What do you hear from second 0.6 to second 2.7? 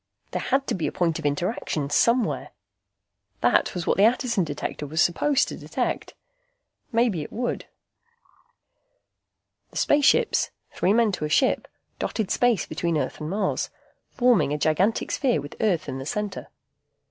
to be a point of interaction, somewhere.